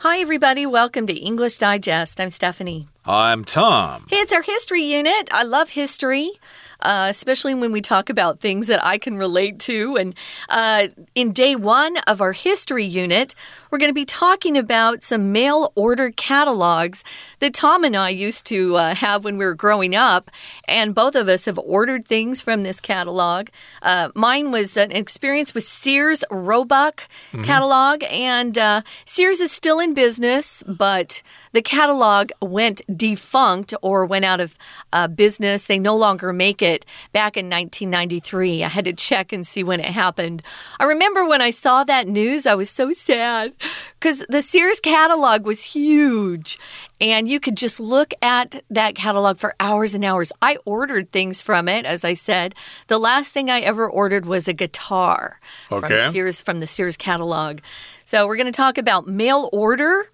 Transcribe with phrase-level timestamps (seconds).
[0.00, 0.66] Hi, everybody.
[0.66, 2.20] Welcome to English Digest.
[2.20, 2.86] I'm Stephanie.
[3.08, 4.06] I'm Tom.
[4.10, 5.28] Hey, it's our history unit.
[5.30, 6.32] I love history
[6.80, 9.96] uh, especially when we talk about things that I can relate to.
[9.96, 10.14] And
[10.48, 13.34] uh, in day one of our history unit,
[13.70, 17.02] we're going to be talking about some mail order catalogs
[17.40, 20.30] that Tom and I used to uh, have when we were growing up.
[20.68, 23.48] And both of us have ordered things from this catalog.
[23.82, 27.44] Uh, mine was an experience with Sears Roebuck mm -hmm.
[27.44, 34.24] catalog, and uh, Sears is still in business, but the catalog went defunct or went
[34.24, 34.56] out of
[34.92, 35.64] uh, business.
[35.64, 38.64] They no longer make it back in 1993.
[38.64, 40.42] I had to check and see when it happened.
[40.80, 43.54] I remember when I saw that news, I was so sad
[43.98, 46.58] because the Sears catalog was huge
[47.00, 50.32] and you could just look at that catalog for hours and hours.
[50.40, 52.54] I ordered things from it, as I said.
[52.86, 55.86] The last thing I ever ordered was a guitar okay.
[55.86, 57.60] from Sears from the Sears catalog.
[58.04, 60.10] So we're going to talk about mail order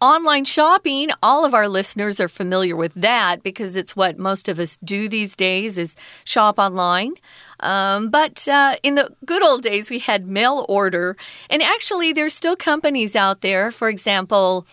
[0.00, 4.58] Online shopping, all of our listeners are familiar with that because it's what most of
[4.58, 7.14] us do these days is shop online.
[7.60, 11.16] Um, but uh, in the good old days, we had mail order.
[11.50, 13.70] And actually, there's still companies out there.
[13.72, 14.66] For example,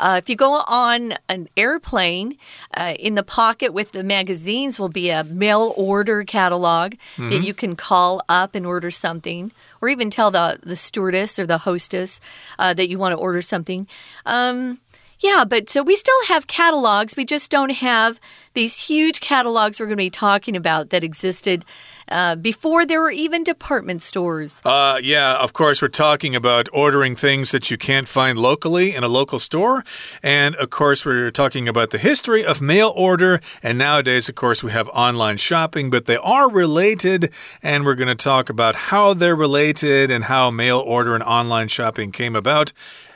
[0.00, 2.36] uh, if you go on an airplane,
[2.74, 7.28] uh, in the pocket with the magazines will be a mail order catalog mm -hmm.
[7.28, 7.46] that mm-hmm.
[7.46, 11.58] you can call up and order something, or even tell the, the stewardess or the
[11.58, 12.20] hostess
[12.58, 13.88] uh, that you want to order something.
[14.24, 14.80] Um,
[15.20, 17.16] yeah, but so we still have catalogs.
[17.16, 18.18] We just don't have
[18.54, 21.64] these huge catalogs we're going to be talking about that existed
[22.08, 24.60] uh, before there were even department stores.
[24.64, 29.04] Uh, yeah, of course, we're talking about ordering things that you can't find locally in
[29.04, 29.84] a local store.
[30.22, 33.40] And of course, we're talking about the history of mail order.
[33.62, 37.32] And nowadays, of course, we have online shopping, but they are related.
[37.62, 41.68] And we're going to talk about how they're related and how mail order and online
[41.68, 42.72] shopping came about.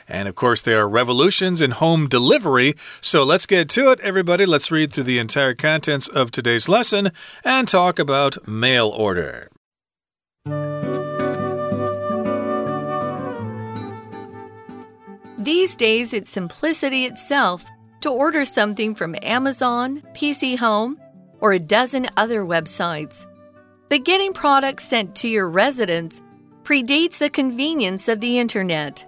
[0.07, 2.75] And of course, there are revolutions in home delivery.
[3.01, 4.45] So let's get to it, everybody.
[4.45, 7.11] Let's read through the entire contents of today's lesson
[7.43, 9.49] and talk about mail order.
[15.37, 17.65] These days, it's simplicity itself
[18.01, 20.99] to order something from Amazon, PC Home,
[21.39, 23.25] or a dozen other websites.
[23.89, 26.21] But getting products sent to your residence
[26.63, 29.05] predates the convenience of the internet.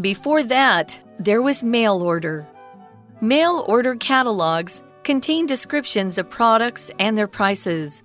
[0.00, 2.46] Before that, there was mail order.
[3.22, 8.02] Mail order catalogs contain descriptions of products and their prices.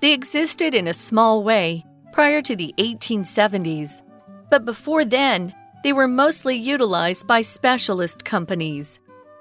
[0.00, 4.02] They existed in a small way prior to the 1870s,
[4.50, 9.00] but before then, they were mostly utilized by specialist companies.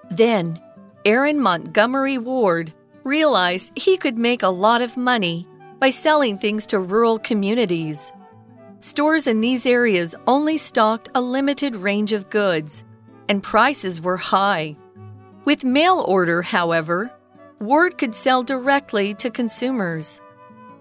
[0.09, 0.61] Then,
[1.03, 5.45] Aaron Montgomery Ward realized he could make a lot of money
[5.79, 8.13] by selling things to rural communities.
[8.85, 12.83] Stores in these areas only stocked a limited range of goods,
[13.27, 14.77] and prices were high.
[15.43, 17.11] With mail order, however,
[17.59, 20.21] Ward could sell directly to consumers.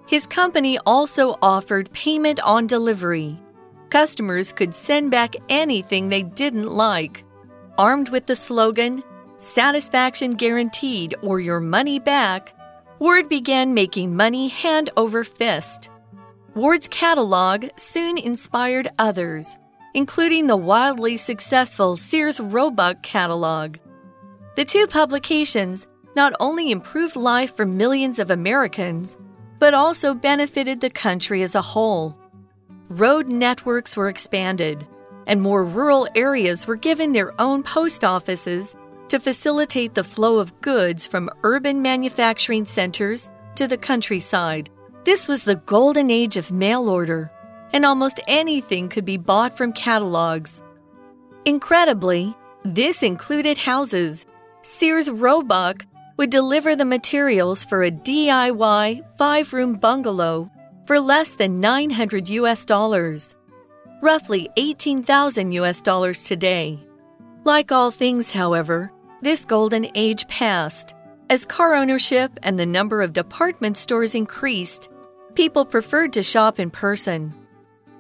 [0.07, 3.41] His company also offered payment on delivery.
[3.89, 7.25] Customers could send back anything they didn't like.
[7.79, 9.03] Armed with the slogan,
[9.39, 12.53] Satisfaction Guaranteed or Your Money Back,
[12.99, 15.89] Ward began making money hand over fist.
[16.55, 19.59] Ward's catalog soon inspired others,
[19.93, 23.79] including the wildly successful Sears Roebuck catalog.
[24.55, 29.17] The two publications not only improved life for millions of Americans,
[29.59, 32.17] but also benefited the country as a whole.
[32.89, 34.87] Road networks were expanded,
[35.27, 38.77] and more rural areas were given their own post offices
[39.09, 44.71] to facilitate the flow of goods from urban manufacturing centers to the countryside.
[45.05, 47.31] This was the golden age of mail order,
[47.75, 50.63] and almost anything could be bought from catalogs.
[51.45, 52.35] Incredibly,
[52.65, 54.25] this included houses.
[54.63, 55.85] Sears Roebuck
[56.17, 60.51] would deliver the materials for a DIY five room bungalow
[60.87, 63.35] for less than 900 US dollars,
[64.01, 66.79] roughly 18,000 US dollars today.
[67.45, 68.91] Like all things, however,
[69.21, 70.95] this golden age passed.
[71.29, 74.89] As car ownership and the number of department stores increased,
[75.35, 77.35] people preferred to shop in person.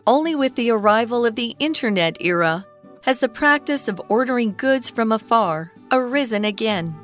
[0.06, 2.66] Only with the arrival of the internet era
[3.02, 6.94] has the practice of ordering goods from afar arisen again.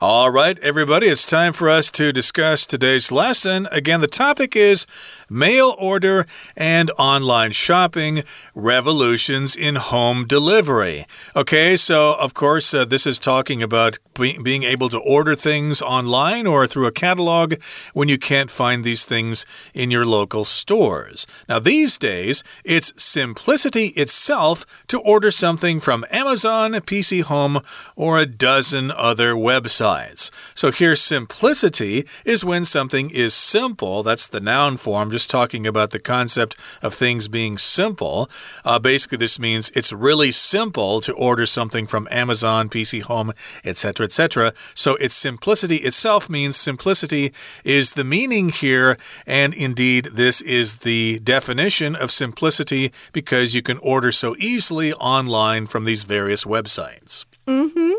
[0.00, 3.68] All right, everybody, it's time for us to discuss today's lesson.
[3.70, 4.84] Again, the topic is
[5.32, 6.26] mail order
[6.56, 8.22] and online shopping,
[8.54, 11.06] revolutions in home delivery.
[11.34, 15.80] Okay, so of course, uh, this is talking about be being able to order things
[15.80, 17.54] online or through a catalog
[17.94, 21.26] when you can't find these things in your local stores.
[21.48, 27.60] Now, these days, it's simplicity itself to order something from Amazon, PC Home,
[27.96, 30.30] or a dozen other websites.
[30.54, 34.02] So here, simplicity is when something is simple.
[34.02, 38.28] That's the noun form, just talking about the concept of things being simple.
[38.64, 43.32] Uh, basically, this means it's really simple to order something from Amazon, PC Home,
[43.64, 44.52] etc., etc.
[44.74, 47.32] So its simplicity itself means simplicity
[47.64, 48.96] is the meaning here,
[49.26, 55.66] and indeed, this is the definition of simplicity because you can order so easily online
[55.66, 57.24] from these various websites.
[57.46, 57.92] Mm hmm.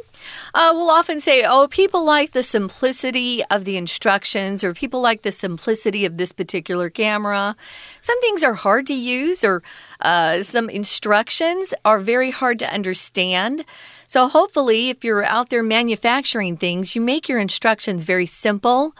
[0.53, 5.21] Uh, we'll often say, oh, people like the simplicity of the instructions, or people like
[5.21, 7.55] the simplicity of this particular camera.
[8.01, 9.63] Some things are hard to use, or
[10.01, 13.65] uh, some instructions are very hard to understand.
[14.07, 18.95] So, hopefully, if you're out there manufacturing things, you make your instructions very simple.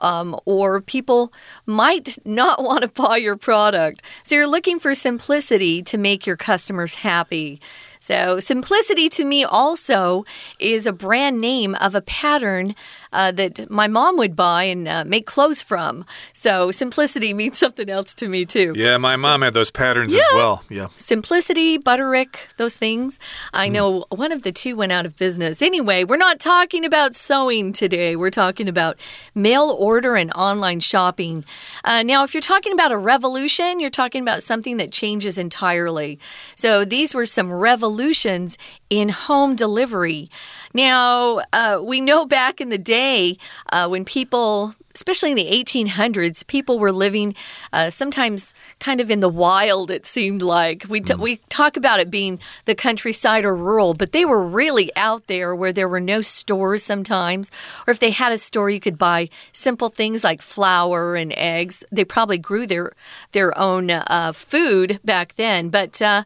[0.00, 1.32] Um, or people
[1.66, 4.00] might not want to buy your product.
[4.22, 7.60] So you're looking for simplicity to make your customers happy.
[8.08, 10.24] So, simplicity to me also
[10.58, 12.74] is a brand name of a pattern
[13.12, 16.04] uh, that my mom would buy and uh, make clothes from.
[16.32, 18.74] So, simplicity means something else to me, too.
[18.76, 20.20] Yeah, my so, mom had those patterns yeah.
[20.20, 20.64] as well.
[20.68, 20.88] Yeah.
[20.96, 23.18] Simplicity, Butterick, those things.
[23.52, 23.72] I mm.
[23.72, 25.62] know one of the two went out of business.
[25.62, 28.16] Anyway, we're not talking about sewing today.
[28.16, 28.98] We're talking about
[29.34, 31.44] mail order and online shopping.
[31.84, 36.18] Uh, now, if you're talking about a revolution, you're talking about something that changes entirely.
[36.56, 38.58] So, these were some revolutions
[38.90, 40.30] in home delivery.
[40.74, 43.38] Now, uh, we know back in the day
[43.70, 47.32] uh, when people especially in the 1800s, people were living
[47.72, 50.84] uh, sometimes kind of in the wild, it seemed like.
[50.88, 51.20] We, mm.
[51.20, 55.54] we talk about it being the countryside or rural, but they were really out there
[55.54, 57.48] where there were no stores sometimes.
[57.86, 61.84] Or if they had a store, you could buy simple things like flour and eggs.
[61.92, 62.90] They probably grew their,
[63.30, 66.24] their own uh, food back then, but uh,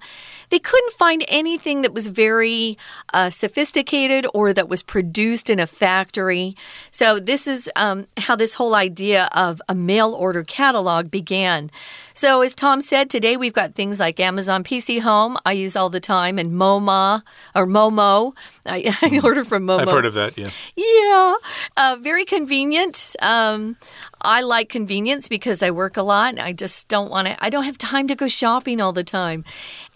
[0.49, 2.79] they couldn't find anything that was very
[3.13, 6.57] uh, sophisticated or that was produced in a factory.
[6.91, 11.70] So, this is um, how this whole idea of a mail order catalog began.
[12.14, 15.88] So, as Tom said, today we've got things like Amazon PC Home, I use all
[15.91, 17.23] the time, and MoMA
[17.55, 18.35] or Momo.
[18.67, 19.25] I, I hmm.
[19.25, 19.81] order from Momo.
[19.81, 20.50] I've heard of that, yeah.
[20.76, 21.35] Yeah.
[21.76, 23.17] Uh, very convenient.
[23.20, 23.76] Um,
[24.23, 26.31] I like convenience because I work a lot.
[26.31, 29.05] And I just don't want to, I don't have time to go shopping all the
[29.05, 29.44] time.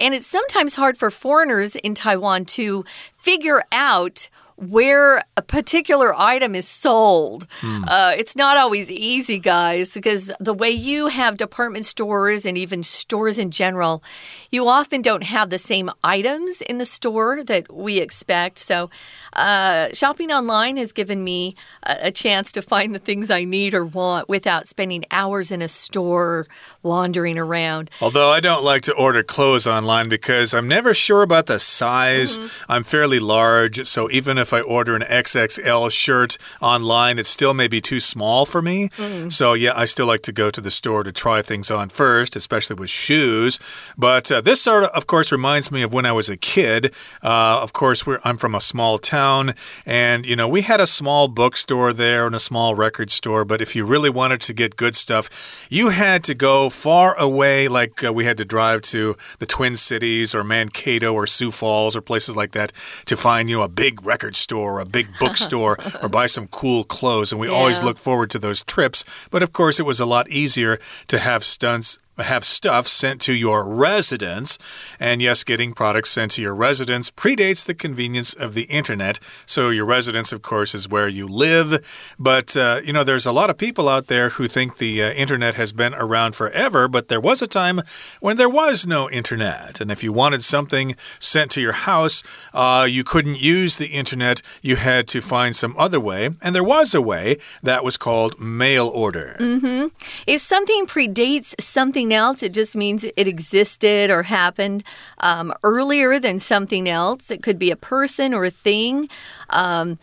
[0.01, 2.85] And it's sometimes hard for foreigners in Taiwan to
[3.19, 7.47] figure out where a particular item is sold.
[7.61, 7.85] Mm.
[7.87, 12.83] Uh, it's not always easy, guys, because the way you have department stores and even
[12.83, 14.03] stores in general,
[14.51, 18.59] you often don't have the same items in the store that we expect.
[18.59, 18.89] So,
[19.37, 23.75] uh, shopping online has given me a, a, chance to find the things I need
[23.75, 26.47] or want without spending hours in a store
[26.83, 27.91] wandering around.
[28.01, 32.39] Although I don't like to order clothes online because I'm never sure about the size.
[32.39, 32.77] Mm -hmm.
[32.77, 37.69] I'm fairly large, so even if I order an XXL shirt online, it still may
[37.69, 38.89] be too small for me.
[38.97, 39.31] Mm.
[39.31, 42.37] So, yeah, I still like to go to the store to try things on first,
[42.37, 43.59] especially with shoes.
[43.97, 46.85] But uh, this sort of, of course, reminds me of when I was a kid.
[47.23, 49.55] Uh, of course, I'm from a small town town.
[49.85, 53.45] And, you know, we had a small bookstore there and a small record store.
[53.45, 57.69] But if you really wanted to get good stuff, you had to go far away,
[57.69, 61.97] like uh, we had to drive to the Twin Cities or Mankato or Sioux Falls
[61.97, 62.73] or places like that
[63.07, 66.85] to find, you know, a big record store, a big bookstore, or buy some cool
[66.85, 67.33] clothes.
[67.33, 67.55] And we yeah.
[67.55, 69.05] always look forward to those trips.
[69.31, 70.79] But of course, it was a lot easier
[71.09, 74.59] to have stunts have stuff sent to your residence.
[74.99, 79.19] And yes, getting products sent to your residence predates the convenience of the internet.
[79.45, 82.15] So, your residence, of course, is where you live.
[82.19, 85.11] But, uh, you know, there's a lot of people out there who think the uh,
[85.11, 87.81] internet has been around forever, but there was a time
[88.21, 89.81] when there was no internet.
[89.81, 92.23] And if you wanted something sent to your house,
[92.55, 94.43] uh, you couldn't use the internet.
[94.63, 96.31] You had to find some other way.
[96.41, 99.37] And there was a way that was called mail order.
[99.41, 99.91] Mm -hmm.
[100.27, 104.85] If something predates something something else, it just means it existed or happened
[105.19, 107.31] um, earlier than something else.
[107.33, 109.09] It could be a person or a thing.
[109.51, 109.99] Um,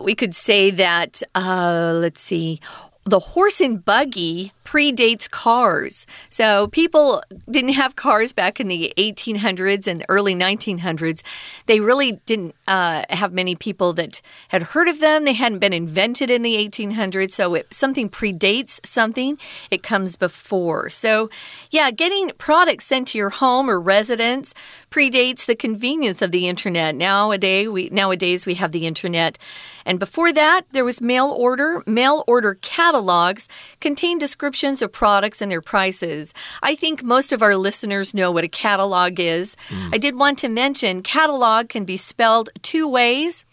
[0.00, 2.60] we could say that, uh, let's see,
[3.04, 6.06] the horse and buggy predates cars.
[6.30, 11.22] So people didn't have cars back in the 1800s and early 1900s.
[11.66, 15.24] They really didn't uh, have many people that had heard of them.
[15.24, 17.32] They hadn't been invented in the 1800s.
[17.32, 19.38] So if something predates something,
[19.70, 20.88] it comes before.
[20.88, 21.28] So,
[21.70, 24.54] yeah, getting products sent to your home or residence
[24.90, 26.94] predates the convenience of the internet.
[26.94, 29.36] Nowadays, we nowadays we have the internet.
[29.84, 31.82] And before that, there was mail order.
[31.86, 33.48] Mail order catalogs
[33.80, 36.32] contain descriptions of products and their prices.
[36.62, 39.56] I think most of our listeners know what a catalog is.
[39.68, 39.94] Mm.
[39.94, 43.44] I did want to mention catalog can be spelled two ways.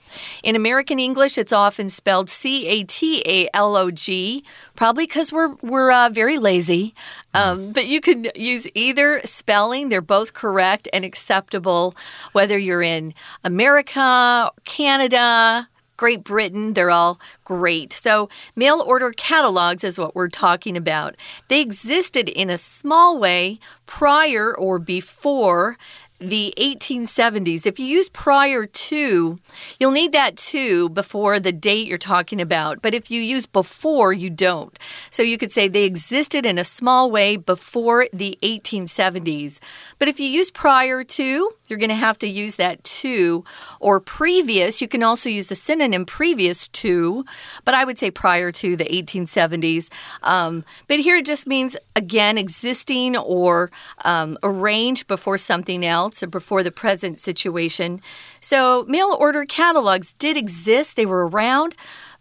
[0.44, 4.44] In American English, it's often spelled C A T A L O G,
[4.76, 6.94] probably because we're we're uh, very lazy.
[7.34, 11.96] Um, but you can use either spelling; they're both correct and acceptable,
[12.34, 15.70] whether you're in America, Canada,
[16.02, 17.94] Great Britain, they're all great.
[17.94, 21.16] So, mail order catalogs is what we're talking about.
[21.48, 25.78] They existed in a small way prior or before
[26.22, 27.66] the 1870s.
[27.66, 29.40] If you use prior to,
[29.80, 32.82] you'll need that to before the date you're talking about.
[32.82, 34.78] But if you use before, you don't.
[35.10, 39.60] So you could say they existed in a small way before the 1870s.
[39.98, 43.44] But if you use prior to, you're going to have to use that to
[43.80, 44.80] or previous.
[44.80, 47.26] You can also use the synonym previous to,
[47.66, 49.90] but I would say prior to the 1870s.
[50.22, 53.72] Um, but here it just means, again, existing or
[54.06, 58.02] um, arranged before something else or before the present situation.
[58.40, 61.76] So mail order catalogs did exist, they were around,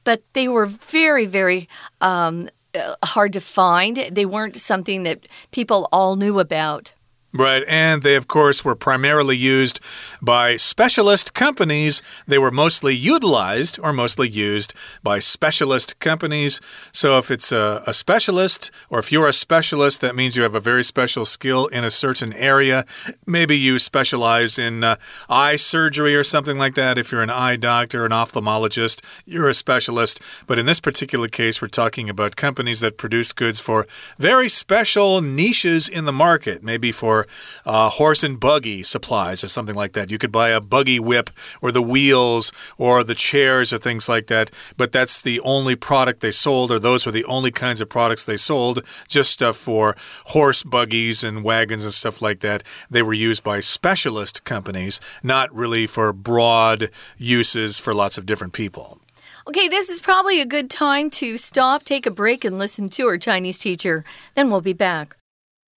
[0.05, 1.69] but they were very, very.
[2.01, 3.97] Um, uh, hard to find.
[4.13, 6.95] They weren't something that people all knew about.
[7.33, 9.79] Right, and they, of course, were primarily used
[10.21, 12.03] by specialist companies.
[12.27, 16.61] They were mostly utilized or mostly used by specialist companies.
[16.93, 20.57] So, if it's a, a, specialist, or if you're a specialist, that means you have
[20.57, 22.85] a very special skill in a certain area.
[23.27, 24.97] Maybe you specialize in uh,
[25.29, 26.99] eye surgery or something like that.
[26.99, 30.21] If you're an eye doctor, an ophthalmologist, you're a specialist.
[30.49, 33.87] But in this particular case, we're talking about companies that produce goods for
[34.19, 37.20] very special niches in the market, maybe for
[37.65, 40.11] uh, horse and buggy supplies or something like that.
[40.11, 44.27] You could buy a buggy whip or the wheels or the chairs or things like
[44.27, 47.89] that, but that's the only product they sold, or those were the only kinds of
[47.89, 49.97] products they sold, just stuff for
[50.27, 52.63] horse buggies and wagons and stuff like that.
[52.91, 58.53] They were used by specialist companies, not really for broad uses for lots of different
[58.53, 58.99] people.
[59.47, 63.07] Okay, this is probably a good time to stop, take a break, and listen to
[63.07, 64.05] our Chinese teacher.
[64.35, 65.17] Then we'll be back.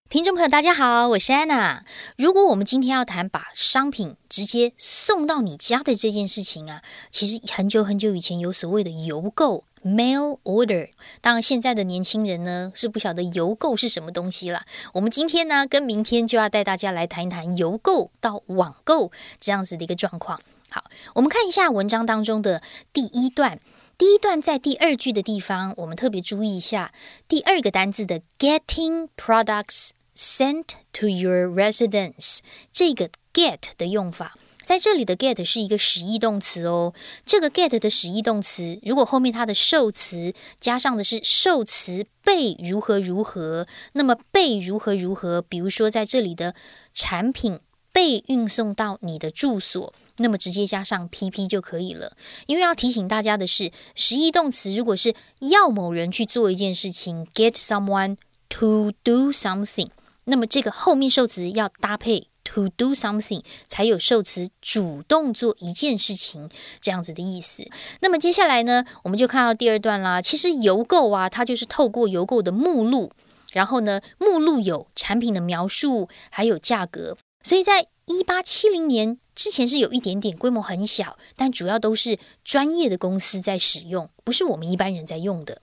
[0.10, 1.84] 听众朋友，大家好，我是安娜。
[2.18, 10.90] 如果我们今天要谈把商品直接送到你家的这件事情啊，其实很久很久以前有所谓的邮购 （mail order）。
[11.20, 14.62] 当然，现在的年轻人呢是不晓得邮购是什么东西了。
[14.94, 20.40] 我们今天呢跟明天就要带大家来谈一谈邮购到网购这样子的一个状况。
[20.70, 20.84] 好，
[21.16, 23.60] 我们看一下文章当中的第一段。
[23.98, 26.92] 第一段在第二句的地方，我们特别注意一下
[27.28, 29.90] 第二个单字的 “getting products”。
[30.16, 36.94] Sent to your residence，这个 get 的用法，在这里的 get 是一个实义动词哦。
[37.26, 46.54] 这个 get 的实义动词，如果后面它的受词加上的是受词被如何如何，那么被如何如何，比如说在这里的
[46.94, 47.60] 产品
[47.94, 52.18] 被运送到你的住所，那么直接加上 pp 就可以了。
[52.48, 58.18] 因为要提醒大家的是，实义动词如果是要某人去做一件事情，get someone
[58.50, 59.90] to do something。
[60.26, 66.50] 那么这个后面受词要搭配 to do something，才有受词主动做一件事情
[66.82, 67.64] 这样子的意思。
[68.00, 70.22] 那么接下来呢，我们就看到第二段啦。
[70.22, 73.12] 其实邮购啊，它就是透过邮购的目录，
[73.52, 77.18] 然后呢，目录有产品的描述，还有价格。
[77.44, 85.62] 所以在一八七零年之前是有一点点规模很小，但主要都是专业的公司在使用，不是我们一般人在用的。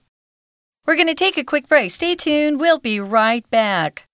[0.85, 1.91] We're going to take a quick break.
[1.91, 2.59] Stay tuned.
[2.59, 4.10] We'll be right back.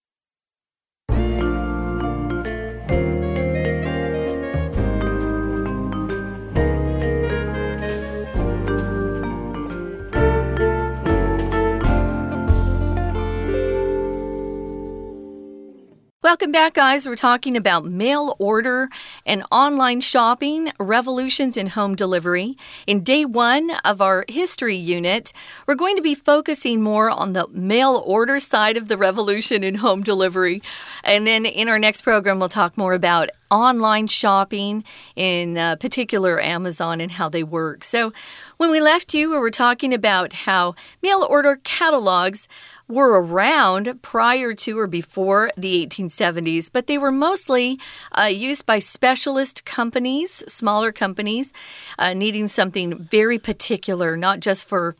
[16.26, 17.06] Welcome back, guys.
[17.06, 18.88] We're talking about mail order
[19.24, 22.56] and online shopping, revolutions in home delivery.
[22.84, 25.32] In day one of our history unit,
[25.68, 29.76] we're going to be focusing more on the mail order side of the revolution in
[29.76, 30.62] home delivery.
[31.04, 34.82] And then in our next program, we'll talk more about online shopping,
[35.14, 37.84] in uh, particular Amazon, and how they work.
[37.84, 38.12] So,
[38.56, 42.48] when we left you, we were talking about how mail order catalogs
[42.88, 47.80] were around prior to or before the 1870s, but they were mostly
[48.12, 51.52] uh, used by specialist companies, smaller companies,
[51.98, 54.94] uh, needing something very particular, not just for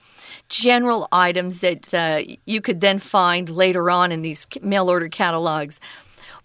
[0.49, 5.81] general items that uh, you could then find later on in these mail order catalogs.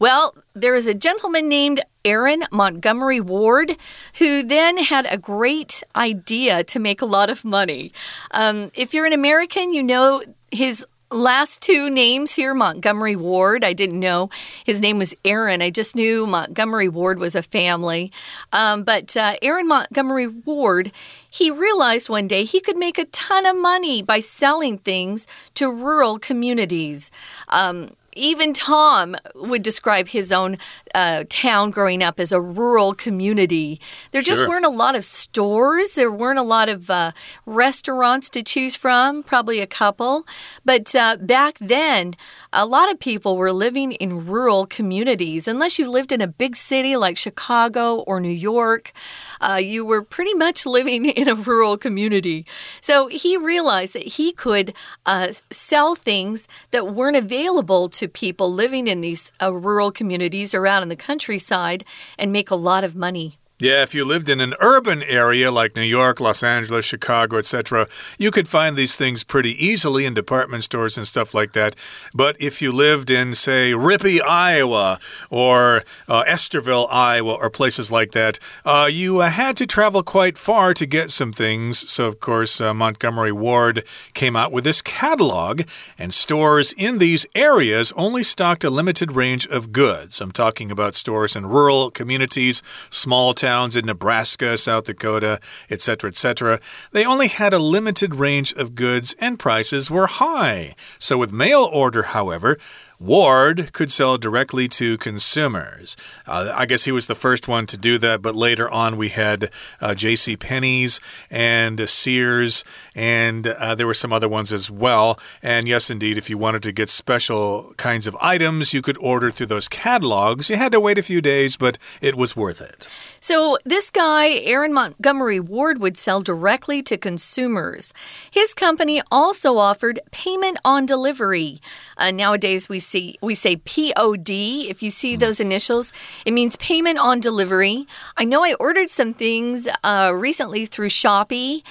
[0.01, 3.77] Well, there is a gentleman named Aaron Montgomery Ward,
[4.15, 7.91] who then had a great idea to make a lot of money.
[8.31, 13.63] Um, if you're an American, you know his last two names here Montgomery Ward.
[13.63, 14.29] I didn't know
[14.65, 15.61] his name was Aaron.
[15.61, 18.11] I just knew Montgomery Ward was a family.
[18.51, 20.91] Um, but uh, Aaron Montgomery Ward,
[21.29, 25.71] he realized one day he could make a ton of money by selling things to
[25.71, 27.11] rural communities.
[27.49, 30.57] Um, even Tom would describe his own
[30.93, 33.79] uh, town growing up as a rural community.
[34.11, 37.11] There just weren't a lot of stores, there weren't a lot of uh,
[37.45, 40.25] restaurants to choose from, probably a couple.
[40.65, 42.15] But uh, back then,
[42.53, 45.47] a lot of people were living in rural communities.
[45.47, 48.91] Unless you lived in a big city like Chicago or New York,
[49.39, 52.45] uh, you were pretty much living in a rural community.
[52.81, 54.73] So he realized that he could
[55.05, 60.67] uh, sell things that weren't available to people living in these uh, rural communities or
[60.67, 61.84] out in the countryside
[62.17, 63.38] and make a lot of money.
[63.61, 67.87] Yeah, if you lived in an urban area like New York, Los Angeles, Chicago, etc.,
[68.17, 71.75] you could find these things pretty easily in department stores and stuff like that.
[72.11, 74.97] But if you lived in, say, Rippey, Iowa,
[75.29, 80.39] or uh, Estherville, Iowa, or places like that, uh, you uh, had to travel quite
[80.39, 81.87] far to get some things.
[81.87, 83.83] So, of course, uh, Montgomery Ward
[84.15, 85.61] came out with this catalog,
[85.99, 90.19] and stores in these areas only stocked a limited range of goods.
[90.19, 95.38] I'm talking about stores in rural communities, small towns towns in Nebraska, South Dakota,
[95.70, 96.60] etc., etc.,
[96.93, 100.74] they only had a limited range of goods and prices were high.
[101.00, 102.58] So with mail order, however,
[103.01, 105.98] Ward could sell directly to consumers.
[106.27, 109.10] Uh, I guess he was the first one to do that, but later on we
[109.10, 109.50] had
[109.81, 110.38] uh, J.C.
[110.38, 115.20] Penney's and Sears, and uh, there were some other ones as well.
[115.41, 119.31] And yes, indeed, if you wanted to get special kinds of items, you could order
[119.31, 120.51] through those catalogs.
[120.51, 122.88] You had to wait a few days, but it was worth it.
[123.23, 127.93] So, this guy, Aaron Montgomery Ward, would sell directly to consumers.
[128.31, 131.61] His company also offered payment on delivery.
[131.97, 134.31] Uh, nowadays, we see we say POD.
[134.67, 135.93] If you see those initials,
[136.25, 137.85] it means payment on delivery.
[138.17, 141.61] I know I ordered some things uh, recently through Shopee,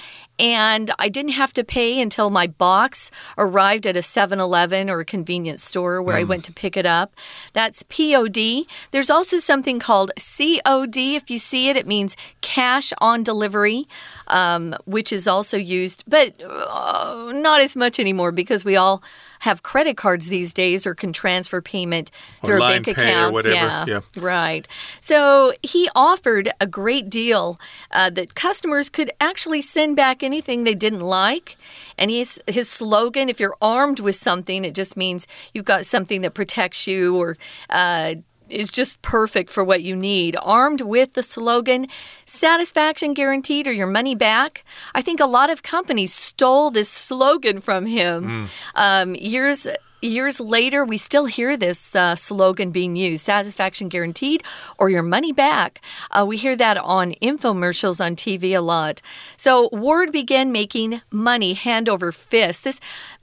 [0.41, 4.99] and I didn't have to pay until my box arrived at a 7 Eleven or
[4.99, 6.21] a convenience store where mm.
[6.21, 7.13] I went to pick it up.
[7.53, 8.65] That's POD.
[8.89, 10.97] There's also something called COD.
[10.97, 13.87] If you see it, it means cash on delivery,
[14.27, 19.03] um, which is also used, but uh, not as much anymore because we all
[19.41, 22.11] have credit cards these days or can transfer payment
[22.43, 23.45] through bank accounts.
[23.45, 24.67] Yeah, yeah, right.
[24.99, 27.59] So he offered a great deal
[27.91, 31.57] uh, that customers could actually send back anything they didn't like.
[31.97, 36.21] And his, his slogan, if you're armed with something, it just means you've got something
[36.21, 37.37] that protects you or
[37.69, 38.15] uh,
[38.51, 40.35] is just perfect for what you need.
[40.41, 41.87] Armed with the slogan,
[42.25, 44.63] satisfaction guaranteed or your money back.
[44.93, 48.47] I think a lot of companies stole this slogan from him.
[48.47, 48.49] Mm.
[48.75, 49.67] Um, years
[50.01, 54.43] years later, we still hear this uh, slogan being used satisfaction guaranteed
[54.77, 55.81] or your money back.
[56.11, 59.01] Uh, we hear that on infomercials on TV a lot.
[59.37, 62.63] So, Ward began making money hand over fist.
[62.63, 62.79] This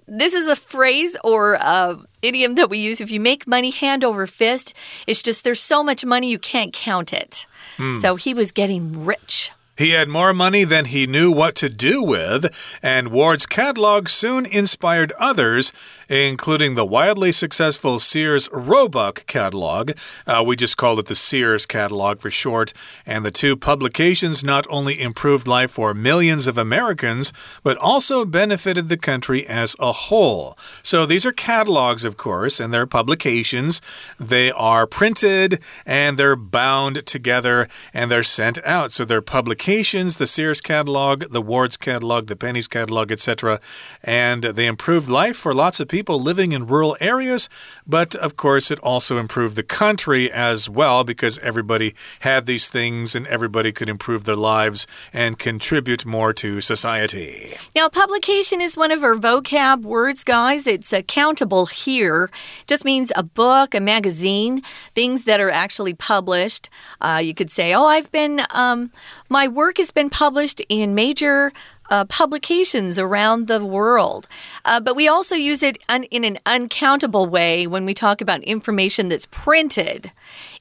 [0.09, 4.03] this is a phrase or a idiom that we use if you make money hand
[4.03, 4.73] over fist.
[5.07, 7.47] It's just there's so much money you can't count it.
[7.77, 7.95] Mm.
[7.95, 9.53] So he was getting rich.
[9.79, 14.45] He had more money than he knew what to do with, and Ward's catalog soon
[14.45, 15.73] inspired others,
[16.09, 19.93] including the wildly successful Sears Roebuck catalog.
[20.27, 22.73] Uh, we just called it the Sears catalog for short.
[23.07, 28.88] And the two publications not only improved life for millions of Americans, but also benefited
[28.88, 30.59] the country as a whole.
[30.83, 33.81] So these are catalogs, of course, and they're publications.
[34.19, 38.91] They are printed and they're bound together and they're sent out.
[38.91, 43.61] So they're publications the Sears catalog, the Ward's catalog, the Penney's catalog, etc.
[44.02, 47.50] And they improved life for lots of people living in rural areas.
[47.87, 53.14] But of course, it also improved the country as well because everybody had these things
[53.14, 57.52] and everybody could improve their lives and contribute more to society.
[57.76, 60.66] Now, publication is one of our vocab words, guys.
[60.66, 62.31] It's accountable here.
[62.66, 64.62] Just means a book, a magazine,
[64.94, 66.70] things that are actually published.
[67.02, 68.92] Uh, you could say, oh, I've been, um,
[69.29, 71.53] my work has been published in major
[71.91, 74.29] uh, publications around the world.
[74.64, 75.79] Uh, but we also use it
[76.11, 80.12] in an uncountable way when we talk about information that's printed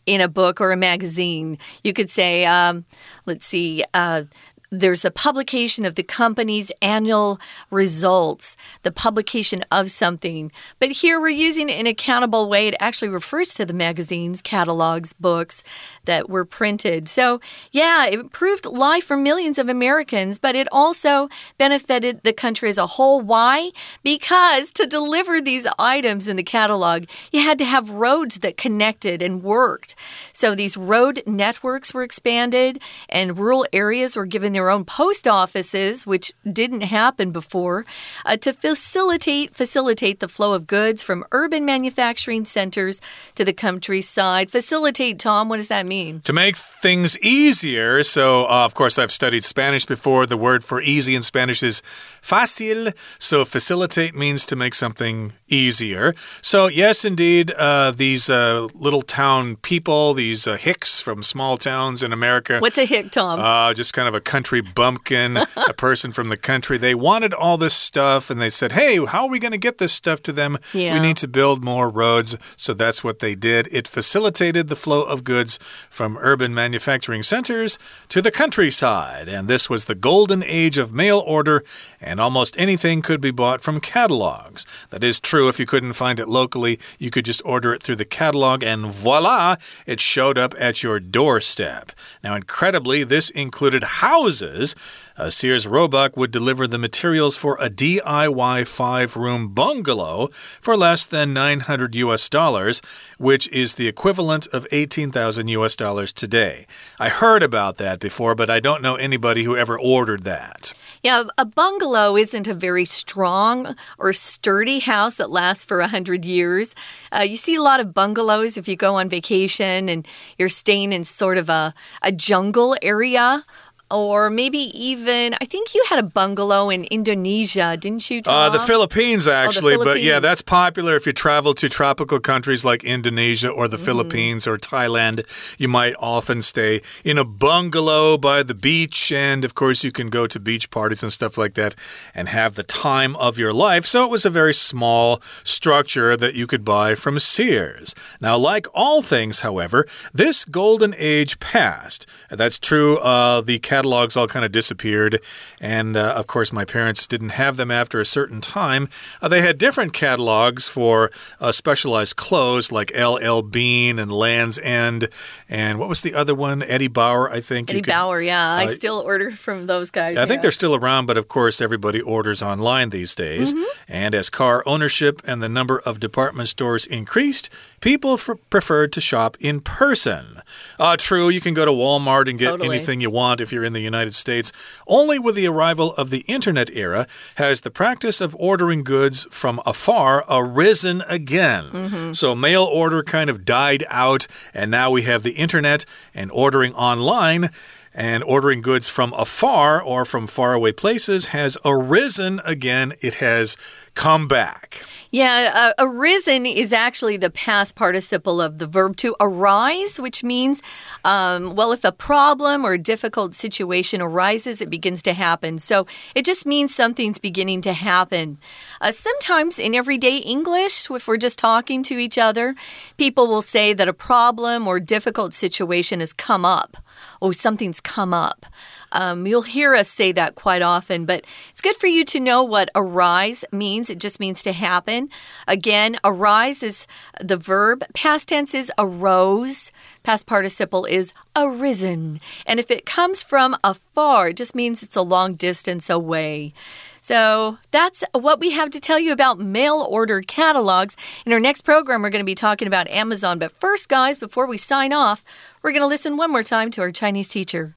[0.05, 1.57] in a book or a magazine.
[1.83, 2.85] You could say, um,
[3.25, 4.23] let's see, uh,
[4.69, 7.39] there's a publication of the company's annual
[7.71, 10.51] results, the publication of something.
[10.79, 12.67] But here we're using it in an accountable way.
[12.67, 15.63] It actually refers to the magazines, catalogs, books
[16.03, 17.07] that were printed.
[17.07, 17.39] So,
[17.71, 22.77] yeah, it improved life for millions of Americans, but it also benefited the country as
[22.77, 23.21] a whole.
[23.21, 23.71] Why?
[24.03, 29.21] Because to deliver these items in the catalog, you had to have roads that connected
[29.21, 29.95] and worked.
[30.33, 36.05] So, these road networks were expanded, and rural areas were given their own post offices,
[36.05, 37.85] which didn't happen before,
[38.25, 42.99] uh, to facilitate facilitate the flow of goods from urban manufacturing centers
[43.35, 44.49] to the countryside.
[44.49, 46.21] Facilitate, Tom, what does that mean?
[46.21, 48.03] To make things easier.
[48.03, 50.25] So, uh, of course, I've studied Spanish before.
[50.25, 51.81] The word for easy in Spanish is
[52.21, 52.93] fácil.
[53.19, 56.15] So, facilitate means to make something easier.
[56.41, 62.01] So, yes, indeed, uh, these uh, little town people, these uh, hicks from small towns
[62.03, 62.59] in America.
[62.59, 63.39] What's a hick, Tom?
[63.39, 66.77] Uh, just kind of a country country bumpkin, a person from the country.
[66.77, 69.77] They wanted all this stuff and they said, hey, how are we going to get
[69.77, 70.57] this stuff to them?
[70.73, 70.93] Yeah.
[70.93, 72.37] We need to build more roads.
[72.55, 73.67] So that's what they did.
[73.73, 79.27] It facilitated the flow of goods from urban manufacturing centers to the countryside.
[79.27, 81.61] And this was the golden age of mail order,
[81.99, 84.65] and almost anything could be bought from catalogs.
[84.91, 85.49] That is true.
[85.49, 88.85] If you couldn't find it locally, you could just order it through the catalog, and
[88.85, 91.91] voila, it showed up at your doorstep.
[92.23, 94.75] Now, incredibly, this included houses houses.
[95.17, 101.05] Uh, Sears Roebuck would deliver the materials for a DIY five room bungalow for less
[101.05, 102.81] than 900 US dollars,
[103.17, 106.67] which is the equivalent of 18,000 US dollars today.
[106.99, 110.73] I heard about that before, but I don't know anybody who ever ordered that.
[111.03, 116.25] Yeah, a bungalow isn't a very strong or sturdy house that lasts for a hundred
[116.25, 116.75] years.
[117.11, 120.93] Uh, you see a lot of bungalows if you go on vacation and you're staying
[120.93, 123.45] in sort of a, a jungle area
[123.89, 128.21] or maybe even I think you had a bungalow in Indonesia, didn't you?
[128.21, 128.35] Tom?
[128.35, 130.05] Uh, the Philippines, actually, oh, the Philippines.
[130.05, 133.85] but yeah, that's popular if you travel to tropical countries like Indonesia or the mm.
[133.85, 135.23] Philippines or Thailand.
[135.57, 140.09] You might often stay in a bungalow by the beach, and of course, you can
[140.09, 141.75] go to beach parties and stuff like that
[142.13, 143.85] and have the time of your life.
[143.85, 147.95] So it was a very small structure that you could buy from Sears.
[148.19, 152.05] Now, like all things, however, this golden age passed.
[152.29, 152.97] That's true.
[152.97, 155.21] Uh, the catalogs all kind of disappeared.
[155.61, 158.89] And uh, of course, my parents didn't have them after a certain time.
[159.21, 165.09] Uh, they had different catalogs for uh, specialized clothes like LL Bean and Lands' End.
[165.47, 166.63] And what was the other one?
[166.63, 167.69] Eddie Bauer, I think.
[167.69, 168.55] Eddie could, Bauer, yeah.
[168.55, 170.17] I uh, still order from those guys.
[170.17, 170.25] I yeah.
[170.25, 173.53] think they're still around, but of course, everybody orders online these days.
[173.53, 174.03] Mm -hmm.
[174.05, 178.17] And as car ownership and the number of department stores increased, people
[178.49, 180.41] preferred to shop in person.
[180.79, 182.75] Uh, true, you can go to Walmart and get totally.
[182.75, 184.51] anything you want if you're in the United States.
[184.87, 189.61] Only with the arrival of the internet era has the practice of ordering goods from
[189.65, 191.65] afar arisen again.
[191.71, 192.15] Mm -hmm.
[192.15, 196.73] So mail order kind of died out, and now we have the internet and ordering
[196.73, 197.49] online
[197.97, 202.93] and ordering goods from afar or from faraway places has arisen again.
[203.01, 203.57] It has
[203.97, 204.83] come back.
[205.09, 210.61] Yeah, uh, arisen is actually the past participle of the verb to arise, which means,
[211.03, 215.57] um, well, if a problem or a difficult situation arises, it begins to happen.
[215.57, 218.37] So it just means something's beginning to happen.
[218.79, 222.53] Uh, sometimes in everyday English, if we're just talking to each other,
[222.97, 226.77] people will say that a problem or difficult situation has come up.
[227.21, 228.45] Oh, something's come up.
[228.91, 232.43] Um, you'll hear us say that quite often, but it's good for you to know
[232.43, 233.89] what arise means.
[233.89, 235.09] It just means to happen.
[235.47, 236.87] Again, arise is
[237.21, 237.83] the verb.
[237.93, 239.71] Past tense is arose.
[240.03, 242.19] Past participle is arisen.
[242.45, 246.53] And if it comes from afar, it just means it's a long distance away.
[247.01, 250.97] So that's what we have to tell you about mail order catalogs.
[251.25, 253.39] In our next program, we're going to be talking about Amazon.
[253.39, 255.23] But first, guys, before we sign off,
[255.61, 257.76] we're going to listen one more time to our Chinese teacher.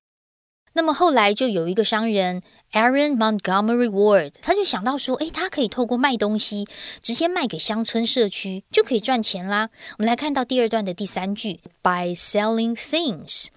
[0.72, 6.68] 那么后来就有一个商人 Aaron Montgomery Ward，他就想到说，诶，他可以透过卖东西，
[7.02, 9.70] 直接卖给乡村社区，就可以赚钱啦。
[9.98, 13.48] 我们来看到第二段的第三句，by selling things。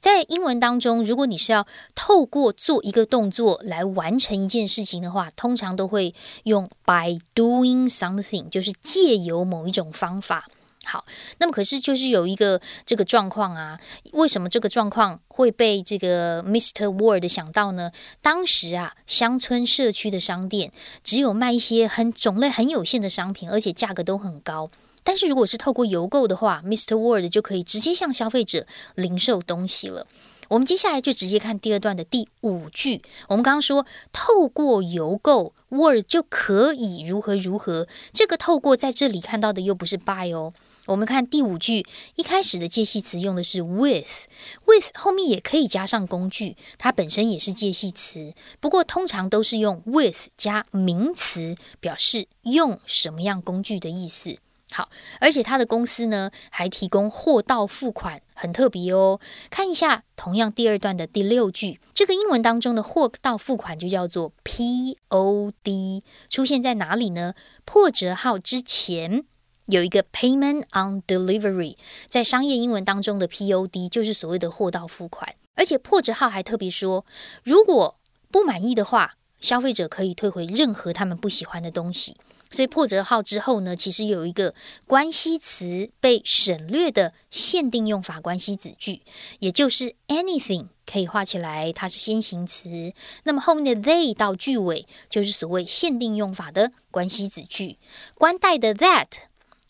[0.00, 10.46] 在英文当中，如果你是要透过做一个动作来完成一件事情的话，通常都会用 by doing something，就是借由某一种方法。
[10.84, 11.04] 好，
[11.38, 13.80] 那么可是就是有一个这个状况啊，
[14.12, 16.86] 为什么这个状况会被这个 Mr.
[16.86, 17.90] Ward 想到呢？
[18.20, 24.70] 当时啊，乡村社区的商店只有卖一些很种类很有限的商品，而且价格都很高。
[25.02, 26.96] 但是如果是透过邮购的话，Mr.
[26.96, 30.06] Word 就可以直接向消费者零售东西了。
[30.48, 33.02] 我们接下来就直接看第二段的第五句。
[33.28, 37.86] 我们刚刚说透过邮购，Word 就可以如何如何。
[38.12, 40.52] 这个透过在这里看到的又不是 buy 哦。
[40.86, 48.34] 我们看第五句，一开始的介系词用的是 with，with 后面也可以加上工具，它本身也是介系词。
[48.60, 54.36] 不过通常都是用 with 加名词，表示用什么样工具的意思。
[54.70, 59.20] 好，而且他的公司呢还提供货到付款，很特别哦。
[59.48, 67.34] 看一下，同样第二段的第六句，这个英文当中的货到付款就叫做 P O D，出现在哪里呢？
[67.64, 69.24] 破折号之前
[69.66, 77.04] 有一个 Payment on Delivery，在商业英文当中的 P O D 就是所谓的货到付款，而且破折号还特别说，
[77.42, 77.96] 如果
[78.30, 82.16] 不满意的话，消费者可以退回任何他们不喜欢的东西。
[82.50, 84.54] 所以破折号之后呢，其实有一个
[84.86, 89.02] 关系词被省略的限定用法关系子句，
[89.40, 92.92] 也就是 anything 可以画起来，它是先行词。
[93.24, 97.78] 那么后面的 they 到句尾就是所谓限定用法的关系子句。
[98.14, 99.06] 关带的 that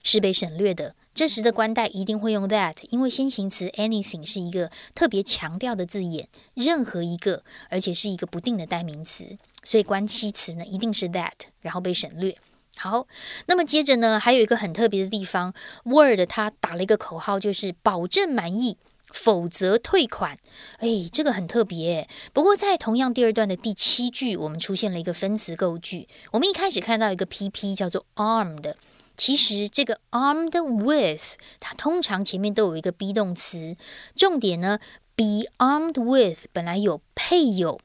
[0.05, 12.37] 是被省略的，这时的关代一定会用 that，因为先行词 anything 是一个特别强调的字眼，任何一个，而且是一个不定的代名词，所以关系词呢一定是 that，然后被省略。
[12.77, 13.07] 好，
[13.47, 18.77] 那么接着呢，还有一个很特别的地方，Word 它打了一个口号，就是保证满意，
[19.13, 20.37] 否则退款。
[20.79, 22.09] 哎，这个很特别。
[22.33, 26.09] 不过在同样第二段的第七句，我们出现了一个分词构句。
[26.33, 28.75] 我们一开始看到一个 PP 叫做 armed，
[29.17, 33.77] 其实这个 armed with 它通常前面都有一个 be 动词，
[34.15, 34.79] 重点呢
[35.15, 37.81] ，be armed with 本来有配有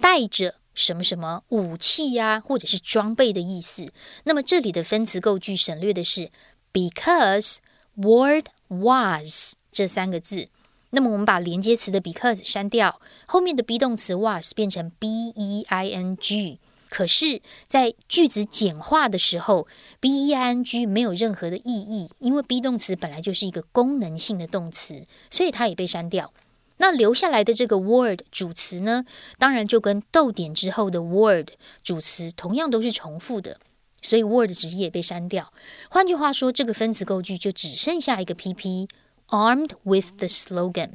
[0.00, 0.56] 带着。
[0.74, 3.92] 什么什么武器呀，或者是装备的意思。
[4.22, 6.30] 那么这里的分词构句省略的是
[6.72, 7.56] because
[7.96, 10.48] word was 这三个字。
[10.90, 16.60] 那么我们把连接词的 because 删掉，后面的 be 动词 was 变成 b e i n g。
[16.88, 19.66] 可是，在句子简化的时候
[20.00, 26.32] ，b e i n g 没有任何的意义，因为 be 动词本来就是一个功能性的动词，所以它也被删掉。
[26.78, 29.04] 那留下来的这个 word 主词呢，
[29.38, 31.50] 当然就跟逗点之后的 word
[31.82, 33.58] 主词同样都是重复的，
[34.00, 35.52] 所以 word 直接也被删掉。
[35.90, 38.88] 换句话说，这个分词构句就只剩下一个 pp。
[39.30, 40.92] Armed with the slogan，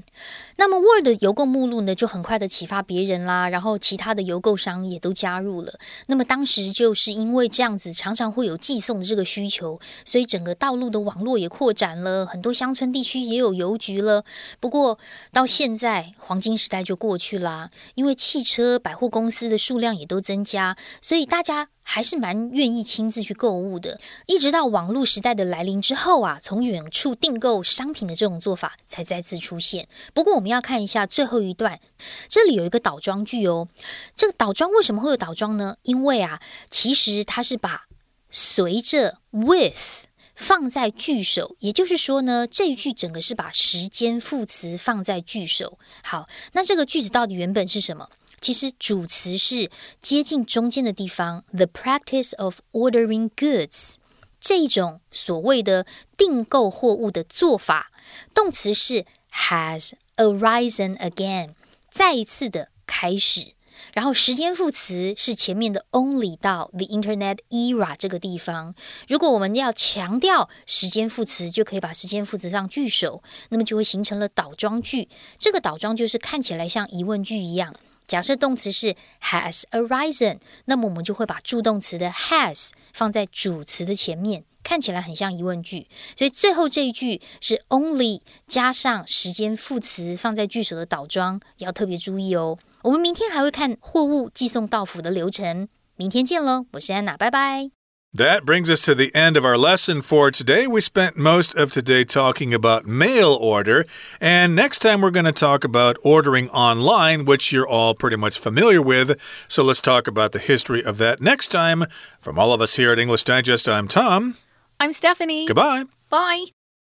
[0.58, 5.74] 那么 Word 邮购目录呢，就很快的启发别人啦，然后其他的邮购商也都加入了。
[6.08, 14.26] 那么当时就是因为这样子，常常会有寄送的这个需求，所以整个道路的网络也扩展了，很多乡村地区也有邮局了。
[14.60, 14.98] 不过
[15.32, 21.72] 到现在，黄金时代就过去啦，因为汽车、百货公司的数量也都增加，所以大家。
[21.84, 29.88] 还是蛮愿意亲自去购物的，一直到网络时代的来临之后啊，从远处订购商品的这种做法才再次出现。
[30.13, 31.80] 不过我们要看一下最后一段，
[32.28, 33.67] 这里有一个倒装句哦。
[34.15, 35.76] 这个倒装为什么会有倒装呢？
[35.84, 37.84] 因为啊，其实它是把
[38.30, 45.78] 随着 with 放在句首，也就是说呢，这一句整个是把时间副词放在句首。
[46.02, 48.10] 好，那这个句子到底原本是什么？
[48.43, 53.93] 其实主词是接近中间的地方，the practice of ordering goods
[54.38, 55.86] 这种所谓的
[56.17, 57.89] 订购货物的做法。
[58.34, 61.51] 动词是 has arisen again，
[61.89, 63.53] 再一次的开始。
[63.93, 68.75] 然后时间副词是前面的 only 到 the internet era 这个地方。
[69.08, 75.08] 如果我们要强调时间副词，就可以把时间副词上句首，那么就会形成了倒装句。
[75.38, 77.73] 这个倒装就是看起来像疑问句一样。
[78.07, 85.87] 假设动词是 has arisen，那么我们就会把助动词的 has 放在主词的前面，看起来很像疑问句。
[86.17, 92.57] 所以最后这一句是 only 加上时间副词放在句首的倒装，要特别注意哦。
[92.83, 96.65] 我们明天还会看货物寄送到府的流程，明天见喽！
[96.73, 97.83] 我是安娜，拜拜。
[98.15, 100.67] That brings us to the end of our lesson for today.
[100.67, 103.86] We spent most of today talking about mail order,
[104.21, 108.38] and next time we're going to talk about ordering online, which you're all pretty much
[108.38, 109.19] familiar with.
[109.47, 111.86] So let's talk about the history of that next time.
[112.21, 114.38] From all of us here at English Digest, I'm Tom.
[114.80, 115.47] I'm Stephanie.
[115.47, 115.86] Goodbye.
[116.12, 116.45] Bye.